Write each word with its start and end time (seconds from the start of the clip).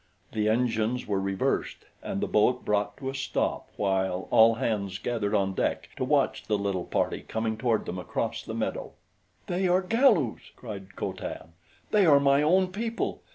The 0.31 0.49
engines 0.49 1.05
were 1.05 1.19
reversed 1.21 1.85
and 2.01 2.21
the 2.21 2.27
boat 2.27 2.65
brought 2.65 2.97
to 2.97 3.11
a 3.11 3.13
stop 3.13 3.69
while 3.75 4.27
all 4.31 4.55
hands 4.55 4.97
gathered 4.97 5.35
on 5.35 5.53
deck 5.53 5.89
to 5.97 6.03
watch 6.03 6.47
the 6.47 6.57
little 6.57 6.85
party 6.85 7.21
coming 7.21 7.55
toward 7.55 7.85
them 7.85 7.99
across 7.99 8.41
the 8.41 8.55
meadow. 8.55 8.93
"They 9.45 9.67
are 9.67 9.83
Galus," 9.83 10.53
cried 10.55 10.95
Co 10.95 11.13
Tan; 11.13 11.53
"they 11.91 12.07
are 12.07 12.19
my 12.19 12.41
own 12.41 12.69
people. 12.71 13.21